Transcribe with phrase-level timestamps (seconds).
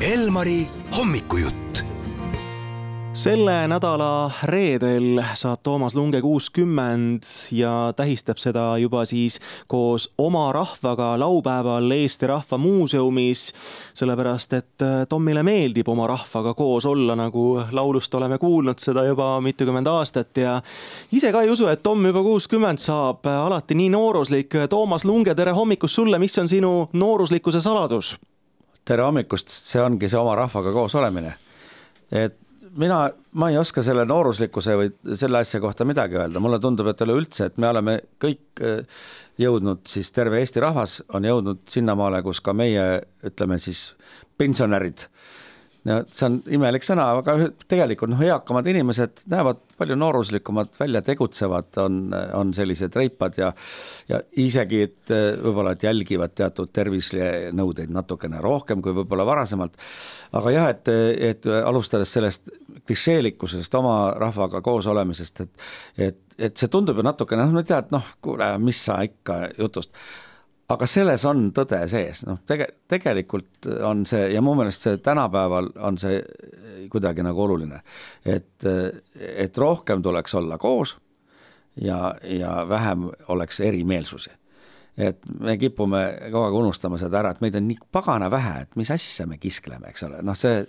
[0.00, 0.66] Elmari
[0.98, 1.82] hommikujutt
[3.14, 11.18] selle nädala reedel saab Toomas Lunge kuuskümmend ja tähistab seda juba siis koos oma rahvaga
[11.18, 13.52] laupäeval Eesti Rahva Muuseumis.
[13.94, 19.40] sellepärast, et äh, Tomile meeldib oma rahvaga koos olla, nagu laulust oleme kuulnud seda juba
[19.40, 20.62] mitukümmend aastat ja
[21.12, 24.54] ise ka ei usu, et Tom juba kuuskümmend saab, alati nii nooruslik.
[24.70, 28.14] Toomas Lunge, tere hommikust sulle, mis on sinu nooruslikkuse saladus?
[28.88, 31.34] Tere hommikust, see ongi see oma rahvaga koos olemine.
[32.12, 32.38] et
[32.78, 37.02] mina, ma ei oska selle nooruslikkuse või selle asja kohta midagi öelda, mulle tundub, et
[37.04, 39.02] üleüldse, et me oleme kõik äh,
[39.40, 42.86] jõudnud siis, terve Eesti rahvas on jõudnud sinnamaale, kus ka meie,
[43.28, 43.90] ütleme siis
[44.38, 45.08] pensionärid
[45.88, 47.34] no see on imelik sõna, aga
[47.70, 51.98] tegelikult noh, eakamad inimesed näevad palju nooruslikumad välja, tegutsevad, on,
[52.36, 53.52] on sellised reipad ja
[54.08, 59.76] ja isegi, et võib-olla, et jälgivad teatud tervisenõudeid natukene rohkem kui võib-olla varasemalt.
[60.32, 60.92] aga jah, et,
[61.32, 62.52] et alustades sellest
[62.86, 67.68] klišeelikkusest oma rahvaga koos olemisest, et et, et see tundub ju natukene, noh, ma ei
[67.68, 69.94] tea, et noh, kuule, mis sa ikka jutust
[70.68, 75.70] aga selles on tõde sees, noh, tege-, tegelikult on see ja mu meelest see tänapäeval
[75.88, 76.20] on see
[76.92, 77.80] kuidagi nagu oluline,
[78.24, 78.66] et,
[79.18, 80.96] et rohkem tuleks olla koos
[81.80, 84.30] ja, ja vähem oleks erimeelsusi.
[84.98, 88.72] et me kipume kogu aeg unustama seda ära, et meid on nii pagana vähe, et
[88.76, 90.64] mis asja me kiskleme, eks ole, noh, see,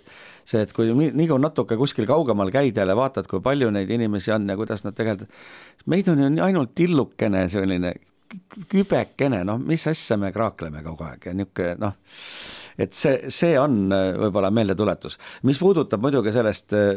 [0.46, 3.90] see, et kui nii, nii kui natuke kuskil kaugemal käid jälle, vaatad, kui palju neid
[3.90, 5.34] inimesi on ja kuidas nad tegelikult,
[5.90, 7.92] meid on ju ainult tillukene selline
[8.70, 11.96] kübekene, noh, mis asja me kraakleme kogu aeg ja niisugune noh,
[12.80, 15.18] et see, see on äh, võib-olla meeldetuletus.
[15.48, 16.92] mis puudutab muidugi sellest äh,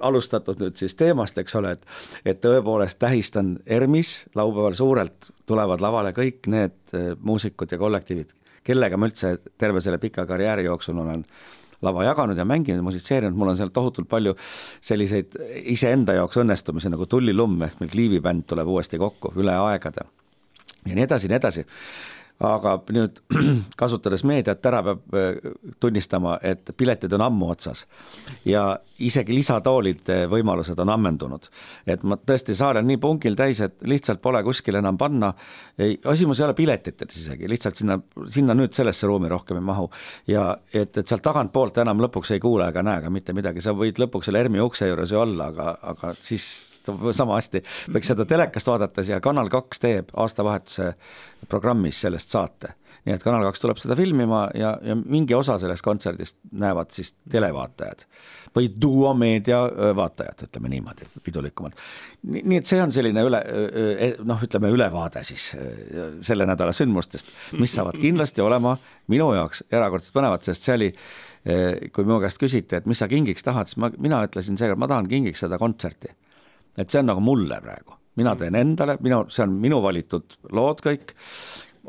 [0.00, 6.14] alustatud nüüd siis teemast, eks ole, et et tõepoolest tähistan ERMis laupäeval suurelt tulevad lavale
[6.16, 8.32] kõik need äh, muusikud ja kollektiivid,
[8.64, 11.26] kellega ma üldse terve selle pika karjääri jooksul olen
[11.82, 14.36] lava jaganud ja mänginud, musitseerinud, mul on seal tohutult palju
[14.80, 15.34] selliseid
[15.74, 20.06] iseenda jaoks õnnestumisi nagu Tullilumm ehk meil Kliivi bänd tuleb uuesti kokku üle aegade
[20.86, 21.66] ja nii edasi ja nii edasi
[22.42, 23.20] aga nüüd
[23.80, 27.84] kasutades meediat ära peab äh, tunnistama, et piletid on ammu otsas
[28.48, 28.64] ja
[29.02, 31.48] isegi lisatoolide võimalused on ammendunud.
[31.86, 35.32] et ma tõesti saal on nii pungil täis, et lihtsalt pole kuskil enam panna.
[35.78, 39.90] küsimus ei ole piletites isegi, lihtsalt sinna, sinna nüüd sellesse ruumi rohkem ei mahu.
[40.26, 43.74] ja et, et sealt tagantpoolt enam lõpuks ei kuule ega näe ka mitte midagi, sa
[43.76, 46.71] võid lõpuks selle ERMi ukse juures ju olla, aga, aga siis
[47.12, 47.62] sama hästi
[47.94, 50.92] võiks seda telekast vaadates ja Kanal kaks teeb aastavahetuse
[51.48, 55.82] programmis sellest saate nii et Kanal kaks tuleb seda filmima ja, ja mingi osa sellest
[55.82, 58.04] kontserdist näevad siis televaatajad
[58.54, 59.58] või duomeedia
[59.96, 61.78] vaatajad, ütleme niimoodi, pidulikumalt.
[62.28, 65.50] nii et see on selline üle, e, noh, ütleme ülevaade siis
[66.22, 68.76] selle nädala sündmustest, mis saavad kindlasti olema
[69.10, 70.90] minu jaoks erakordselt põnevad, sest see oli
[71.96, 74.90] kui mu käest küsiti, et mis sa kingiks tahad, siis ma, mina ütlesin seekord, ma
[74.90, 76.12] tahan kingiks seda kontserti.
[76.78, 80.82] Et see on nagu mulle praegu, mina teen endale, minu, see on minu valitud lood
[80.84, 81.14] kõik.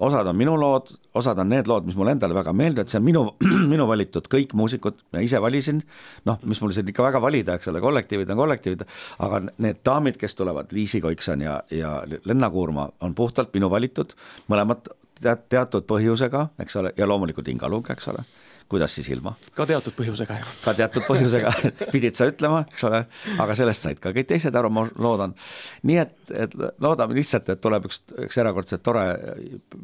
[0.03, 3.03] Osad on minu lood, osad on need lood, mis mulle endale väga meeldivad, see on
[3.05, 3.21] minu,
[3.73, 5.83] minu valitud kõik muusikud, ma ise valisin,
[6.25, 8.81] noh, mis mul siin ikka väga valida, eks ole, kollektiivid on kollektiivid,
[9.27, 14.17] aga need daamid, kes tulevad, Liisi Koikson ja, ja Lenna Kuurma, on puhtalt minu valitud,
[14.49, 14.89] mõlemad
[15.21, 18.25] teat-, teatud põhjusega, eks ole, ja loomulikult Inga Lung, eks ole
[18.71, 19.35] kuidas siis ilma.
[19.55, 20.51] ka teatud põhjusega ju.
[20.63, 21.53] ka teatud põhjusega
[21.95, 23.03] pidid sa ütlema, eks ole,
[23.43, 25.35] aga sellest said ka kõik teised aru, ma loodan.
[25.83, 26.15] nii et,
[26.45, 29.05] et loodame lihtsalt, et tuleb üks, üks erakordselt tore,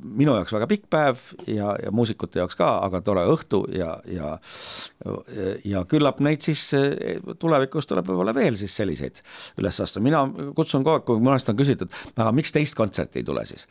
[0.03, 4.35] minu jaoks väga pikk päev ja, ja muusikute jaoks ka, aga tore õhtu ja, ja
[5.65, 6.61] ja küllap neid siis
[7.39, 9.21] tulevikus tuleb võib-olla veel siis selliseid
[9.61, 10.23] üles astuda, mina
[10.55, 13.65] kutsun kogu aeg, kui käest on küsitud, aga miks teist kontserti ei tule siis?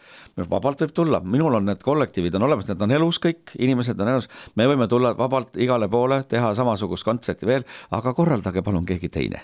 [0.48, 4.12] vabalt võib tulla, minul on need kollektiivid on olemas, need on elus kõik, inimesed on
[4.14, 7.64] elus, me võime tulla tulla vabalt igale poole, teha samasugust kontserti veel,
[7.94, 9.42] aga korraldage palun keegi teine.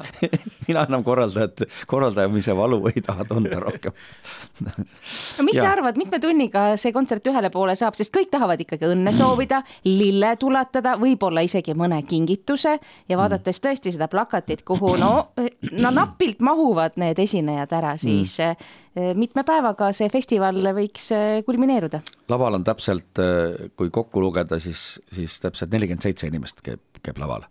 [0.68, 3.96] Mina enam korraldajat, korraldamise valu ei taha tunda rohkem.
[4.62, 5.64] No mis ja.
[5.64, 9.62] sa arvad, mitme tunniga see kontsert ühele poole saab, sest kõik tahavad ikkagi õnne soovida,
[9.88, 12.76] lille tulatada, võib-olla isegi mõne kingituse.
[13.08, 15.12] Ja vaadates tõesti seda plakatit, kuhu no,
[15.72, 21.40] no napilt mahuvad need esinejad ära, siis mm Eh, mitme päevaga see festival võiks eh,
[21.46, 22.02] kulmineeruda?
[22.28, 27.20] laval on täpselt, eh, kui kokku lugeda, siis, siis täpselt nelikümmend seitse inimest käib, käib
[27.22, 27.46] laval.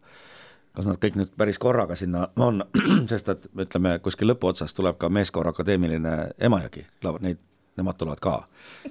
[0.76, 2.64] kas nad kõik nüüd päris korraga sinna on,
[3.12, 6.86] sest et ütleme, kuskil lõpuotsas tuleb ka Meeskoor Akadeemiline Emajõgi,
[7.26, 7.42] neid,
[7.78, 8.36] nemad tulevad ka.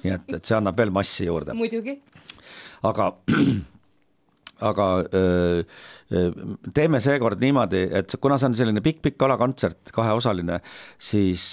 [0.03, 1.55] nii et, et see annab veel massi juurde.
[1.55, 2.01] muidugi.
[2.83, 3.13] aga
[4.67, 5.63] aga öö,
[6.75, 10.59] teeme seekord niimoodi, et kuna see on selline pikk-pikk galakontsert, kaheosaline,
[10.99, 11.53] siis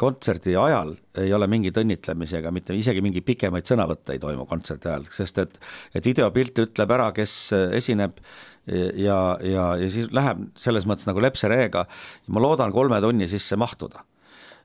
[0.00, 4.90] kontserdi ajal ei ole mingeid õnnitlemisi ega mitte isegi mingeid pikemaid sõnavõtte ei toimu kontserdi
[4.90, 5.60] ajal, sest et,
[5.94, 7.36] et videopilt ütleb ära, kes
[7.78, 8.18] esineb
[8.66, 11.86] ja, ja, ja siis läheb selles mõttes nagu lepsereega.
[12.26, 14.02] ma loodan kolme tunni sisse mahtuda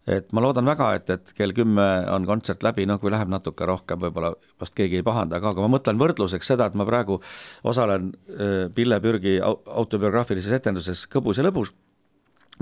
[0.08, 3.68] et ma loodan väga, et, et kell kümme on kontsert läbi, noh kui läheb natuke
[3.68, 4.32] rohkem, võib-olla
[4.62, 7.20] vast keegi ei pahanda aga ma mõtlen võrdluseks seda, et ma praegu
[7.68, 11.74] osalen äh, Pille Pürgi autobiograafilises etenduses Kõbus ja lõbus,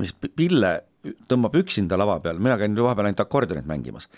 [0.01, 0.73] mis Pille
[1.29, 4.09] tõmbab üksinda lava peal, mina käin vahepeal ainult akordionit mängimas.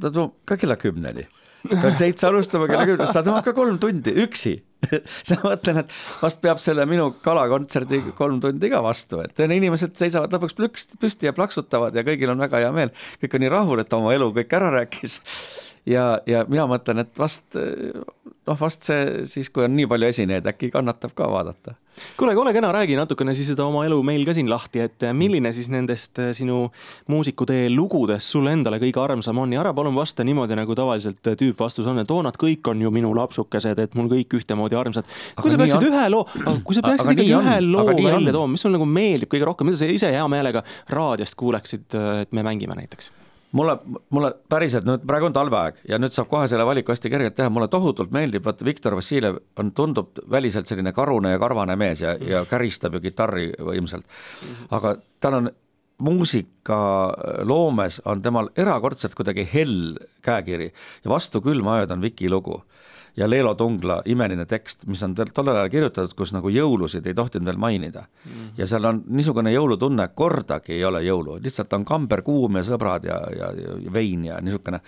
[0.00, 1.26] ta toob ka kella kümneni
[1.68, 4.56] pean seitse alustama kella kümnest, ta tõmbab ka kolm tundi üksi
[4.90, 9.96] siis ma mõtlen, et vast peab selle minu kalakontserdi kolm tundi ka vastu, et inimesed
[9.98, 12.94] seisavad lõpuks plüks, püsti ja plaksutavad ja kõigil on väga hea meel.
[13.20, 15.20] kõik on nii rahul, et oma elu kõik ära rääkis.
[15.90, 17.58] Ja, ja mina mõtlen, et vast
[18.50, 21.76] noh, vast see siis, kui on nii palju esinejaid, äkki kannatab ka vaadata.
[22.16, 25.52] kuule, ole kena, räägi natukene siis seda oma elu meil ka siin lahti, et milline
[25.52, 26.62] siis nendest äh, sinu
[27.12, 31.88] muusikutee lugudest sulle endale kõige armsam on ja ära palun vasta niimoodi, nagu tavaliselt tüüpvastus
[31.90, 35.08] on, et oo, nad kõik on ju minu lapsukesed, et mul kõik ühtemoodi armsad.
[35.40, 35.88] kui sa peaksid on...
[35.92, 36.26] ühe loo,
[36.64, 39.82] kui sa peaksid ikkagi ühe loo välja tooma, mis sul nagu meeldib kõige rohkem, mida
[39.82, 43.12] sa ise hea meelega raadiost kuuleksid, äh, et me mängime näiteks
[43.52, 43.76] mulle,
[44.10, 47.50] mulle päriselt nüüd praegu on talveaeg ja nüüd saab kohe selle valiku hästi kergelt teha,
[47.52, 52.14] mulle tohutult meeldib, vaata Viktor Vassiljev on, tundub väliselt selline karune ja karvane mees ja,
[52.20, 54.06] ja käristab ju kitarri võimsalt.
[54.70, 55.50] aga tal on
[56.00, 60.72] muusikaloomes on temal erakordselt kuidagi hell käekiri
[61.04, 62.62] ja Vastu külma ööd on Viki lugu
[63.16, 67.50] ja Leelo Tungla imeline tekst, mis on tollel ajal kirjutatud, kus nagu jõulusid ei tohtinud
[67.50, 68.30] veel mainida mm.
[68.30, 68.52] -hmm.
[68.58, 73.08] ja seal on niisugune jõulutunne, kordagi ei ole jõulu, lihtsalt on kamber kuum ja sõbrad
[73.08, 73.50] ja, ja,
[73.84, 74.80] ja vein ja niisugune.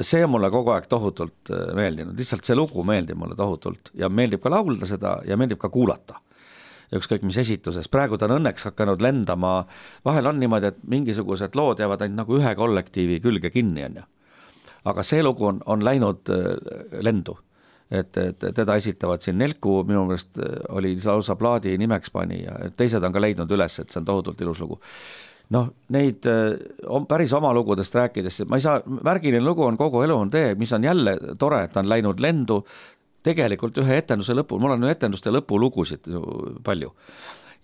[0.00, 4.08] see on mulle kogu aeg tohutult äh, meeldinud, lihtsalt see lugu meeldib mulle tohutult ja
[4.08, 6.20] meeldib ka laulda seda ja meeldib ka kuulata
[6.94, 9.56] ükskõik mis esituses, praegu ta on õnneks hakanud lendama,
[10.06, 14.06] vahel on niimoodi, et mingisugused lood jäävad ainult nagu ühe kollektiivi külge kinni, on ju.
[14.86, 17.38] aga see lugu on, on läinud äh, lendu
[17.90, 22.58] et, et teda esitavad siin Nelku, minu meelest äh, oli lausa plaadi nimeks pani ja
[22.76, 24.80] teised on ka leidnud üles, et see on tohutult ilus lugu.
[25.54, 30.02] noh, neid on äh, päris oma lugudest rääkides, ma ei saa, märgiline lugu on Kogu
[30.02, 32.64] elu on tee, mis on jälle tore, et ta on läinud lendu
[33.26, 36.22] tegelikult ühe etenduse lõpul, mul on etenduste lõpulugusid ju
[36.66, 36.92] palju.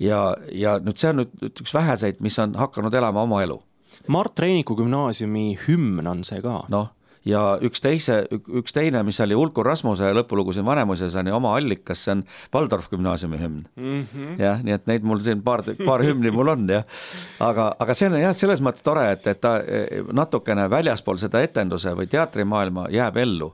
[0.03, 3.61] ja, ja nüüd see on nüüd üks väheseid, mis on hakanud elama oma elu.
[4.09, 6.65] Mart Reiniku gümnaasiumi hümn on see ka.
[6.73, 6.91] noh
[7.29, 11.55] ja üks teise, üks teine, mis oli Ulkur Rasmuse lõpulugu siin Vanemuises on ju oma
[11.59, 12.25] allikas, see on
[12.55, 14.03] Waldorf gümnaasiumi hümn mm.
[14.03, 14.35] -hmm.
[14.43, 16.85] jah, nii et neid mul siin paar, paar hümni mul on jah.
[17.41, 21.43] aga, aga see on jah, selles mõttes tore, et, et ta eh, natukene väljaspool seda
[21.43, 23.53] etenduse või teatrimaailma jääb ellu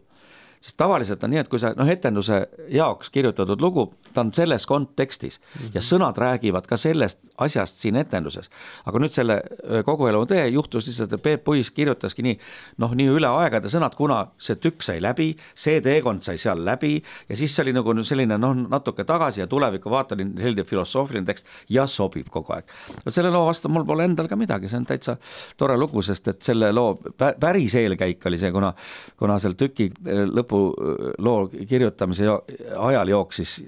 [0.61, 2.41] sest tavaliselt on nii, et kui sa noh, etenduse
[2.73, 5.71] jaoks kirjutatud lugu, ta on selles kontekstis mm -hmm.
[5.75, 8.51] ja sõnad räägivad ka sellest asjast siin etenduses.
[8.87, 9.43] aga nüüd selle
[9.85, 12.39] Kogu elu tee juhtus lihtsalt, et Peep Puis kirjutaski nii
[12.79, 17.03] noh, nii üle aegade sõnad, kuna see tükk sai läbi, see teekond sai seal läbi
[17.29, 21.47] ja siis see oli nagu selline noh, natuke tagasi ja tulevikku vaatasin, selline filosoofiline tekst
[21.69, 22.65] ja sobib kogu aeg.
[23.05, 25.17] vot selle loo vastu mul pole endal ka midagi, see on täitsa
[25.57, 26.99] tore lugu, sest et selle loo
[27.41, 28.73] päris eelkäik oli see, kuna,
[29.17, 32.27] kuna seal tüki lõpp lõpuloo kirjutamise
[32.77, 33.59] ajal jooksis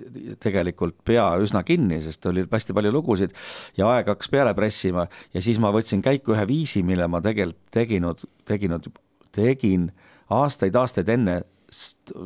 [0.41, 3.35] tegelikult pea üsna kinni, sest oli hästi palju lugusid
[3.77, 7.61] ja aeg hakkas peale pressima ja siis ma võtsin käiku ühe viisi, mille ma tegelikult
[7.71, 8.89] teginud, teginud,
[9.33, 9.91] tegin
[10.31, 11.43] aastaid-aastaid enne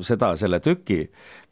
[0.05, 1.05] seda, selle tüki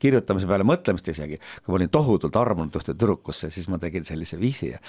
[0.02, 4.40] kirjutamise peale mõtlemist isegi, kui ma olin tohutult armunud ühte tüdrukusse, siis ma tegin sellise
[4.40, 4.80] viisi ja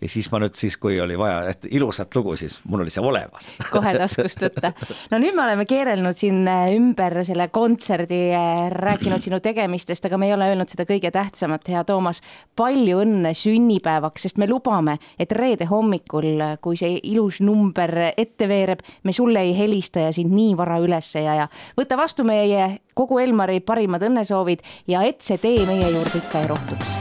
[0.00, 3.48] ja siis ma nüüd siis, kui oli vaja ilusat lugu, siis mul oli see olemas.
[3.74, 4.72] kohe taskust võtta.
[5.10, 10.20] no nüüd me oleme keerelnud siin äh, ümber selle kontserdi, äh, rääkinud sinu tegemistest, aga
[10.20, 12.22] me ei ole öelnud seda kõige tähtsamat, hea Toomas.
[12.56, 18.48] palju õnne sünnipäevaks, sest me lubame, et reede hommikul, äh, kui see ilus number ette
[18.48, 21.48] veereb, me sulle ei helista ja sind nii vara üles ei aja.
[21.78, 26.50] võta vastu meie kogu Elmari parimad õnnesoovid ja et see tee meie juurde ikka ei
[26.52, 26.96] rohtuks.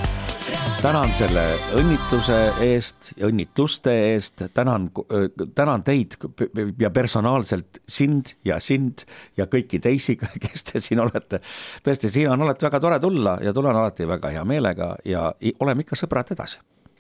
[0.82, 1.42] Tänan selle
[1.80, 4.92] õnnitluse eest ja õnnitluste eest, tänan,
[5.58, 6.14] tänan teid
[6.78, 9.08] ja personaalselt sind ja sind
[9.40, 11.42] ja kõiki teisi, kes te siin olete.
[11.86, 15.32] tõesti, siin on alati väga tore tulla ja tulen alati väga hea meelega ja
[15.64, 16.62] oleme ikka sõbrad edasi